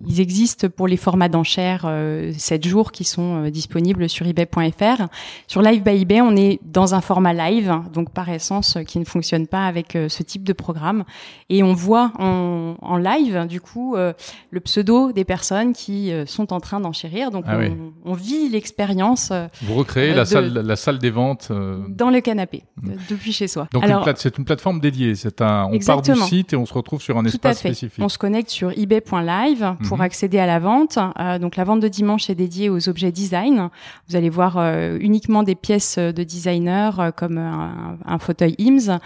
ils 0.08 0.22
existent 0.22 0.68
pour 0.70 0.88
les 0.88 0.98
formats 0.98 1.30
d'enchères 1.30 1.84
euh, 1.86 2.32
7 2.36 2.66
jours 2.66 2.92
qui 2.92 3.04
sont 3.04 3.46
euh, 3.46 3.50
disponibles 3.52 4.10
sur 4.10 4.26
eBay.fr. 4.26 5.04
Sur 5.48 5.62
Live 5.62 5.84
by 5.84 6.02
eBay, 6.02 6.22
on 6.22 6.36
est 6.36 6.60
dans 6.64 6.96
un 6.96 7.02
format 7.02 7.34
live, 7.34 7.74
donc 7.94 8.12
par 8.12 8.30
essence 8.30 8.78
qui 8.88 9.00
ne 9.00 9.06
fonctionne 9.06 9.46
pas 9.48 9.68
avec 9.68 9.98
ce 10.08 10.24
type 10.24 10.44
de 10.44 10.54
programme. 10.54 11.04
Et 11.50 11.62
on 11.62 11.74
voit 11.74 12.12
en, 12.18 12.76
en 12.82 12.98
live, 12.98 13.46
du 13.48 13.62
coup, 13.62 13.96
le 13.96 14.60
pseudo 14.60 15.12
des 15.12 15.26
personnes 15.26 15.74
qui 15.74 16.12
sont 16.26 16.54
en 16.54 16.60
train 16.60 16.80
d'enchérir. 16.80 17.32
Donc, 17.32 17.46
ah 17.48 17.58
on, 17.60 18.12
on, 18.12 18.14
vit 18.14 18.50
l'expérience. 18.50 19.32
Vous 19.62 19.76
recréez 19.76 20.14
la, 20.14 20.26
salle, 20.26 20.54
la 20.54 20.76
salle 20.76 21.00
des 21.00 21.10
ventes 21.10 21.52
dans 21.90 22.10
le 22.10 22.22
canapé, 22.22 22.64
mm. 22.82 22.92
depuis 23.10 23.32
chez 23.32 23.48
soi. 23.48 23.68
Donc, 23.72 23.86
une 23.86 24.02
plate, 24.02 24.18
c'est 24.18 24.38
une 24.38 24.46
plateforme 24.46 24.80
dédiée. 24.80 25.16
C'est 25.16 25.42
un, 25.42 25.66
on 25.72 25.80
part 25.80 26.02
du 26.02 26.16
site 26.16 26.54
et 26.54 26.56
on 26.56 26.63
on 26.64 26.66
se 26.66 26.74
retrouve 26.74 27.02
sur 27.02 27.18
un 27.18 27.26
espace 27.26 27.60
spécifique. 27.60 28.04
On 28.04 28.08
se 28.08 28.18
connecte 28.18 28.50
sur 28.50 28.72
ebay.live 28.72 29.76
pour 29.88 29.98
mhm. 29.98 30.04
accéder 30.04 30.40
à 30.40 30.46
la 30.46 30.60
vente. 30.60 30.98
Euh, 31.20 31.38
donc 31.38 31.58
la 31.58 31.66
vente 31.66 31.82
de 31.82 31.90
dimanche 31.90 32.30
est 32.30 32.36
dédiée 32.36 32.70
aux 32.70 32.88
objets 32.88 33.12
design. 33.12 33.70
Vous 34.08 34.16
allez 34.16 34.30
voir 34.30 34.56
euh, 34.58 34.98
uniquement 35.02 35.44
des 35.44 35.56
pièces 35.56 36.00
de 36.00 36.24
designer 36.24 37.00
euh, 37.00 37.12
comme 37.12 37.38
un, 37.38 38.18
fauteuil 38.20 38.56
IMS, 38.58 39.00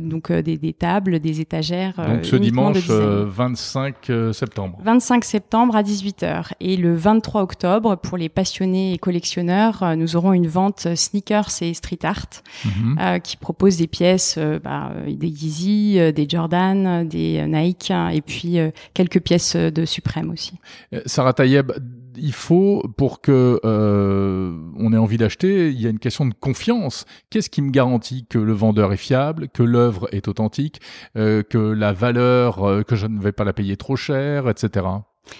donc 0.00 0.32
des, 0.32 0.58
des, 0.58 0.72
tables, 0.72 1.20
des 1.20 1.40
étagères. 1.40 1.94
donc 1.96 2.24
ce 2.24 2.34
dimanche 2.34 2.88
25 2.88 3.94
septembre. 4.32 4.78
25 4.82 5.24
septembre 5.24 5.76
à 5.76 5.84
18h. 5.84 6.50
Et 6.58 6.76
le 6.76 6.96
23 6.96 7.42
octobre, 7.42 7.94
pour 7.94 8.16
les 8.16 8.28
passionnés 8.28 8.94
et 8.94 8.98
collectionneurs, 8.98 9.96
nous 9.96 10.16
aurons 10.16 10.32
une 10.32 10.48
vente 10.48 10.88
sneakers 10.96 11.50
et 11.60 11.74
street 11.74 12.00
art 12.02 12.42
mhm. 12.64 13.20
qui 13.20 13.36
propose 13.36 13.76
des 13.76 13.86
pièces, 13.86 14.38
bah, 14.64 14.90
des 15.06 15.28
Yeezy, 15.28 16.12
des 16.12 16.26
Jordan 16.28 16.55
des 17.04 17.44
Nike 17.46 17.92
et 18.12 18.22
puis 18.22 18.58
euh, 18.58 18.70
quelques 18.94 19.20
pièces 19.20 19.56
de 19.56 19.84
Suprême 19.84 20.30
aussi. 20.30 20.54
Euh, 20.92 21.00
Sarah 21.06 21.32
Tayeb, 21.32 21.72
il 22.16 22.32
faut 22.32 22.82
pour 22.96 23.20
que 23.20 23.60
euh, 23.64 24.56
on 24.78 24.92
ait 24.92 24.98
envie 24.98 25.18
d'acheter, 25.18 25.70
il 25.70 25.80
y 25.80 25.86
a 25.86 25.90
une 25.90 25.98
question 25.98 26.26
de 26.26 26.34
confiance. 26.34 27.04
Qu'est-ce 27.30 27.50
qui 27.50 27.62
me 27.62 27.70
garantit 27.70 28.26
que 28.26 28.38
le 28.38 28.52
vendeur 28.52 28.92
est 28.92 28.98
fiable, 28.98 29.48
que 29.48 29.62
l'œuvre 29.62 30.08
est 30.12 30.28
authentique, 30.28 30.80
que 31.14 31.58
la 31.58 31.92
valeur, 31.92 32.84
que 32.86 32.96
je 32.96 33.06
ne 33.06 33.20
vais 33.20 33.32
pas 33.32 33.44
la 33.44 33.52
payer 33.52 33.76
trop 33.76 33.96
cher, 33.96 34.48
etc. 34.48 34.86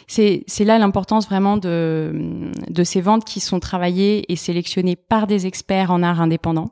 C'est, 0.06 0.44
là 0.60 0.78
l'importance 0.78 1.26
vraiment 1.26 1.56
de, 1.56 2.50
ces 2.84 3.00
ventes 3.00 3.24
qui 3.24 3.40
sont 3.40 3.60
travaillées 3.60 4.30
et 4.32 4.36
sélectionnées 4.36 4.96
par 4.96 5.26
des 5.26 5.46
experts 5.46 5.90
en 5.90 6.02
art 6.02 6.20
indépendant, 6.20 6.70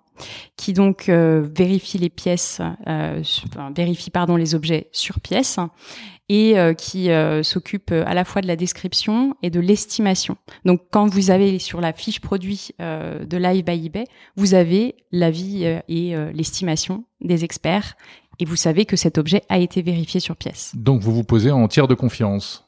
qui 0.57 0.73
donc 0.73 1.09
euh, 1.09 1.47
vérifient 1.55 1.99
les 1.99 2.11
pièces, 2.11 2.61
euh, 2.87 3.23
vérifient 3.75 4.11
pardon 4.11 4.37
les 4.37 4.55
objets 4.55 4.89
sur 4.93 5.21
pièce 5.21 5.59
et 6.31 6.59
euh, 6.59 6.73
qui 6.73 7.11
s'occupent 7.43 7.93
à 7.93 8.15
la 8.15 8.25
fois 8.25 8.41
de 8.41 8.47
la 8.47 8.57
description 8.57 9.35
et 9.43 9.51
de 9.51 9.61
l'estimation. 9.61 10.37
Donc 10.65 10.83
quand 10.91 11.07
vous 11.07 11.31
avez 11.31 11.59
sur 11.59 11.81
la 11.81 11.93
fiche 11.93 12.21
produit 12.21 12.71
de 12.79 13.37
Live 13.37 13.65
by 13.65 13.87
eBay, 13.87 14.05
vous 14.37 14.55
avez 14.55 14.97
l'avis 15.13 15.65
et 15.65 16.17
l'estimation 16.33 17.05
des 17.21 17.45
experts 17.45 17.97
et 18.39 18.45
vous 18.45 18.57
savez 18.57 18.85
que 18.85 18.97
cet 18.97 19.19
objet 19.19 19.43
a 19.49 19.59
été 19.59 19.83
vérifié 19.83 20.21
sur 20.21 20.37
pièce. 20.37 20.73
Donc 20.75 21.03
vous 21.03 21.13
vous 21.13 21.25
posez 21.25 21.51
en 21.51 21.69
tiers 21.69 21.89
de 21.89 21.95
confiance 21.95 22.65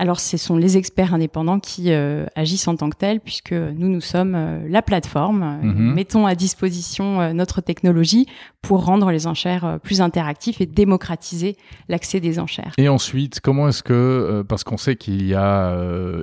alors, 0.00 0.18
ce 0.18 0.38
sont 0.38 0.56
les 0.56 0.78
experts 0.78 1.12
indépendants 1.12 1.60
qui 1.60 1.92
euh, 1.92 2.24
agissent 2.34 2.66
en 2.68 2.74
tant 2.74 2.88
que 2.88 2.96
tels, 2.96 3.20
puisque 3.20 3.52
nous, 3.52 3.88
nous 3.88 4.00
sommes 4.00 4.34
euh, 4.34 4.66
la 4.66 4.80
plateforme. 4.80 5.60
Mhm. 5.62 5.92
mettons 5.92 6.24
à 6.24 6.34
disposition 6.34 7.20
euh, 7.20 7.32
notre 7.34 7.60
technologie 7.60 8.24
pour 8.62 8.86
rendre 8.86 9.10
les 9.10 9.26
enchères 9.26 9.78
plus 9.82 10.00
interactifs 10.00 10.62
et 10.62 10.66
démocratiser 10.66 11.54
l'accès 11.90 12.18
des 12.18 12.38
enchères. 12.38 12.72
Et 12.78 12.88
ensuite, 12.88 13.40
comment 13.40 13.68
est-ce 13.68 13.82
que, 13.82 14.42
parce 14.48 14.64
qu'on 14.64 14.78
sait 14.78 14.96
qu'il 14.96 15.26
y 15.26 15.34
a 15.34 15.74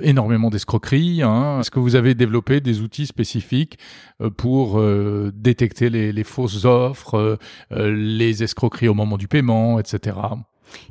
énormément 0.02 0.50
d'escroqueries, 0.50 1.22
hein, 1.22 1.60
est-ce 1.60 1.70
que 1.70 1.78
vous 1.78 1.94
avez 1.94 2.14
développé 2.14 2.60
des 2.60 2.80
outils 2.80 3.06
spécifiques 3.06 3.78
pour 4.36 4.80
détecter 5.34 5.90
les, 5.90 6.12
les, 6.12 6.24
fausses 6.24 6.64
offres, 6.64 7.38
les 7.76 8.42
escroqueries 8.42 8.88
au 8.88 8.94
moment 8.94 9.18
du 9.18 9.26
paiement, 9.26 9.80
etc. 9.80 10.16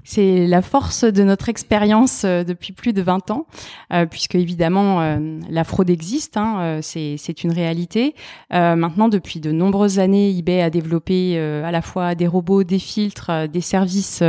C'est 0.04 0.48
la 0.48 0.62
force 0.62 1.04
de 1.04 1.24
notre 1.24 1.50
expérience 1.50 2.24
euh, 2.24 2.44
depuis 2.44 2.72
plus 2.72 2.94
de 2.94 3.02
20 3.02 3.32
ans, 3.32 3.46
euh, 3.94 4.06
puisque 4.06 4.36
évidemment 4.36 5.02
euh, 5.02 5.40
la 5.50 5.64
fraude 5.64 5.90
existe, 5.90 6.38
hein, 6.38 6.80
c'est 6.82 7.44
une 7.44 7.52
réalité. 7.52 8.16
maintenant, 8.52 9.10
depuis 9.10 9.40
de 9.40 9.52
nombreuses 9.52 10.00
années, 10.00 10.36
eBay 10.38 10.62
a 10.62 10.70
développé 10.70 11.38
à 11.40 11.72
la 11.72 11.82
fois 11.82 12.16
des 12.16 12.28
robots, 12.28 12.64
des 12.64 12.80
filtres, 12.80 13.48
des 13.48 13.62
services 13.62 14.24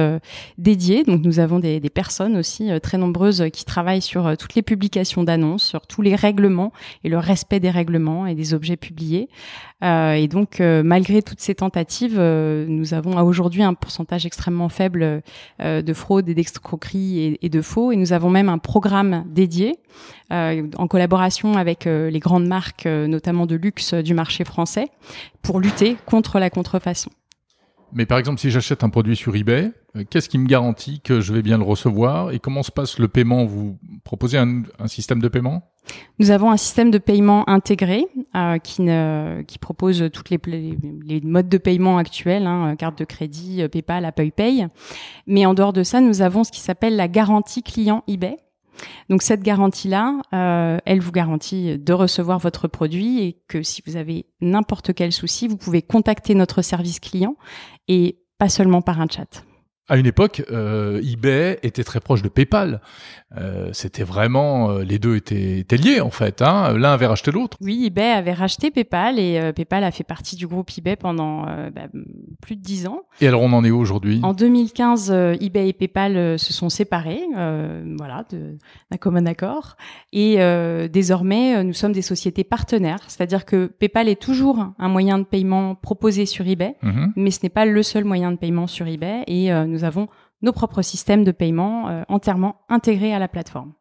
dédiés. 0.57 1.05
Donc 1.05 1.23
nous 1.23 1.39
avons 1.39 1.59
des, 1.59 1.81
des 1.81 1.91
personnes 1.91 2.37
aussi 2.37 2.71
très 2.83 2.99
nombreuses 2.99 3.47
qui 3.53 3.65
travaillent 3.65 4.03
sur 4.03 4.37
toutes 4.37 4.55
les 4.55 4.63
publications 4.63 5.25
d'annonces, 5.25 5.65
sur 5.65 5.87
tous 5.87 6.03
les 6.03 6.15
règlements 6.15 6.73
et 7.05 7.09
le 7.09 7.19
respect 7.19 7.61
des 7.61 7.71
règlements 7.71 8.27
et 8.27 8.35
des 8.35 8.55
objets 8.55 8.77
publiés. 8.77 9.29
Et 9.83 10.29
donc, 10.29 10.61
malgré 10.61 11.23
toutes 11.23 11.41
ces 11.41 11.55
tentatives, 11.55 12.19
nous 12.19 12.95
avons 12.95 13.17
aujourd'hui 13.25 13.63
un 13.63 13.75
pourcentage 13.75 14.27
extrêmement 14.27 14.69
faible 14.69 15.23
euh, 15.61 15.83
de 15.83 15.93
fraude 15.93 16.29
et 16.29 16.35
d'escroquerie 16.35 17.39
et, 17.41 17.49
de 17.49 17.63
faux. 17.63 17.93
Et 17.93 17.97
nous 17.97 18.13
avons 18.13 18.31
même 18.31 18.49
un 18.49 18.59
programme 18.59 19.25
dédié 19.27 19.77
euh, 20.33 20.69
en 20.77 20.87
collaboration 20.87 21.55
avec 21.55 21.87
euh, 21.87 22.11
les 22.11 22.21
grandes 22.21 22.47
marques, 22.47 22.87
notamment 22.87 23.47
de 23.47 23.57
luxe 23.57 23.95
du 23.95 24.15
marché 24.15 24.45
français, 24.45 24.89
pour 25.43 25.61
lutter 25.61 25.97
contre 26.07 26.39
la 26.39 26.51
contrefaçon. 26.51 27.11
Mais 27.93 28.07
par 28.07 28.19
exemple, 28.19 28.39
si 28.39 28.51
j'achète 28.51 28.85
un 28.85 28.91
produit 28.91 29.17
sur 29.17 29.35
eBay, 29.35 29.73
euh, 29.97 30.05
qu'est-ce 30.09 30.29
qui 30.29 30.39
me 30.39 30.47
garantit 30.47 31.01
que 31.01 31.21
je 31.21 31.33
vais 31.33 31.43
bien 31.43 31.59
le 31.59 31.65
recevoir 31.65 32.31
et 32.33 32.39
comment 32.39 32.63
se 32.63 32.71
passe 32.71 32.99
le 32.99 33.09
paiement? 33.09 33.45
Vous 33.45 33.79
proposez 34.05 34.39
un, 34.39 34.63
système 34.87 35.21
de 35.21 35.29
paiement? 35.29 35.63
Nous 36.19 36.31
avons 36.31 36.51
un 36.51 36.59
système 36.59 36.91
de 36.91 36.99
paiement 36.99 37.49
intégré 37.49 38.07
euh, 38.37 38.59
qui, 38.59 39.59
propose 39.59 40.11
toutes 40.13 40.31
les, 40.31 41.21
modes 41.25 41.49
de 41.49 41.59
paiement 41.59 41.97
actuels, 41.97 42.47
hein, 42.47 42.77
carte 42.77 42.99
de 42.99 43.05
crédit, 43.05 43.63
euh, 43.63 43.69
PayPal, 43.69 44.05
Apple 44.05 44.31
Pay. 44.31 44.67
Mais 45.27 45.47
en 45.47 45.55
dehors 45.55 45.73
de 45.73 45.83
ça, 45.83 46.01
nous 46.01 46.21
avons 46.21 46.45
ce 46.45 46.53
qui 46.53 46.61
s'appelle 46.61 46.97
la 46.97 47.09
garantie 47.09 47.63
client 47.63 48.05
eBay. 48.07 48.37
Donc 49.09 49.23
cette 49.23 49.43
garantie-là, 49.43 50.21
euh, 50.35 50.79
elle 50.85 51.01
vous 51.01 51.13
garantit 51.13 51.79
de 51.79 51.93
recevoir 51.93 52.39
votre 52.39 52.69
produit 52.69 53.23
et 53.23 53.41
que 53.49 53.63
si 53.63 53.83
vous 53.87 53.97
avez 53.97 54.27
n'importe 54.41 54.95
quel 54.95 55.13
souci, 55.13 55.49
vous 55.49 55.57
pouvez 55.57 55.83
contacter 55.83 56.35
notre 56.35 56.63
service 56.63 57.01
client 57.01 57.37
et 57.89 58.19
pas 58.39 58.49
seulement 58.49 58.83
par 58.83 59.01
un 59.01 59.07
chat 59.09 59.45
à 59.89 59.97
une 59.97 60.07
époque, 60.07 60.45
euh, 60.51 61.01
eBay 61.03 61.59
était 61.63 61.83
très 61.83 62.01
proche 62.01 62.21
de 62.21 62.29
PayPal. 62.29 62.81
Euh, 63.37 63.71
c'était 63.73 64.03
vraiment, 64.03 64.71
euh, 64.71 64.85
les 64.85 64.99
deux 64.99 65.17
étaient, 65.17 65.59
étaient, 65.61 65.77
liés 65.77 66.01
en 66.01 66.11
fait. 66.11 66.43
Hein. 66.43 66.77
L'un 66.77 66.93
avait 66.93 67.07
racheté 67.07 67.31
l'autre. 67.31 67.57
Oui, 67.63 67.85
eBay 67.87 68.11
avait 68.11 68.33
racheté 68.33 68.71
PayPal 68.71 69.19
et 69.19 69.53
PayPal 69.55 69.85
a 69.85 69.91
fait 69.91 70.05
partie 70.05 70.37
du 70.37 70.47
groupe 70.47 70.71
eBay 70.77 70.97
pendant 70.97 71.43
bah, 71.43 71.89
plus 72.43 72.57
de 72.57 72.61
dix 72.61 72.87
ans. 72.87 73.03
Et 73.21 73.29
alors 73.29 73.43
on 73.43 73.53
en 73.53 73.65
est 73.65 73.71
où 73.71 73.79
aujourd'hui? 73.79 74.21
En 74.23 74.35
2015, 74.35 75.11
eBay 75.41 75.69
et 75.69 75.73
PayPal 75.73 76.39
se 76.39 76.53
sont 76.53 76.69
séparés, 76.69 77.23
voilà, 77.97 78.25
d'un 78.31 78.97
commun 78.99 79.27
accord. 79.27 79.77
Et 80.13 80.39
désormais, 80.91 81.63
nous 81.65 81.73
sommes 81.73 81.93
des 81.93 82.03
sociétés 82.03 82.45
partenaires, 82.45 83.01
c'est-à-dire 83.09 83.45
que 83.45 83.67
PayPal 83.67 84.09
est 84.09 84.21
toujours 84.21 84.67
un 84.79 84.89
moyen 84.89 85.19
de 85.19 85.25
paiement 85.25 85.75
proposé 85.75 86.27
sur 86.27 86.47
eBay, 86.47 86.77
mhm. 86.83 87.13
mais 87.17 87.31
ce 87.31 87.41
n'est 87.43 87.51
pas 87.51 87.67
le 87.67 87.83
seul 87.83 88.05
moyen 88.05 88.33
de 88.33 88.37
paiement 88.37 88.67
sur 88.67 88.87
eBay. 88.87 89.25
Et 89.27 89.51
nous 89.67 89.78
nous 89.79 89.85
avons 89.85 90.09
nos 90.43 90.53
propres 90.53 90.83
systèmes 90.83 91.25
de 91.25 91.33
paiement 91.33 91.89
euh, 91.89 92.03
entièrement 92.09 92.61
intégrés 92.69 93.15
à 93.15 93.19
la 93.19 93.29
plateforme. 93.29 93.73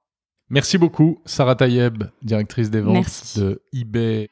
Merci 0.49 0.77
beaucoup, 0.77 1.19
Sarah 1.25 1.55
Tayeb, 1.55 2.05
directrice 2.21 2.69
des 2.69 2.79
ventes 2.79 3.37
de 3.37 3.61
eBay. 3.73 4.29